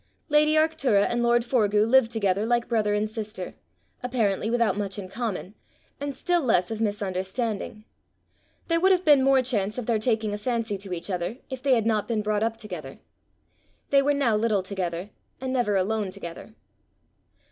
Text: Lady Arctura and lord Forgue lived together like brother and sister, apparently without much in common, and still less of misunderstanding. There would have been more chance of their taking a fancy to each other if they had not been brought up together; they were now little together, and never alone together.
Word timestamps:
Lady 0.29 0.55
Arctura 0.55 1.05
and 1.07 1.21
lord 1.21 1.43
Forgue 1.45 1.87
lived 1.87 2.09
together 2.09 2.43
like 2.43 2.67
brother 2.67 2.95
and 2.95 3.07
sister, 3.07 3.53
apparently 4.01 4.49
without 4.49 4.75
much 4.75 4.97
in 4.97 5.07
common, 5.07 5.53
and 5.99 6.17
still 6.17 6.41
less 6.41 6.71
of 6.71 6.81
misunderstanding. 6.81 7.83
There 8.67 8.79
would 8.79 8.91
have 8.91 9.05
been 9.05 9.21
more 9.21 9.43
chance 9.43 9.77
of 9.77 9.85
their 9.85 9.99
taking 9.99 10.33
a 10.33 10.39
fancy 10.39 10.75
to 10.79 10.91
each 10.91 11.11
other 11.11 11.37
if 11.51 11.61
they 11.61 11.75
had 11.75 11.85
not 11.85 12.07
been 12.07 12.23
brought 12.23 12.41
up 12.41 12.57
together; 12.57 12.97
they 13.91 14.01
were 14.01 14.15
now 14.15 14.35
little 14.35 14.63
together, 14.63 15.11
and 15.39 15.53
never 15.53 15.75
alone 15.77 16.09
together. 16.09 16.55